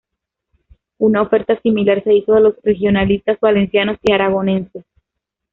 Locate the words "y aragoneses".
4.01-4.83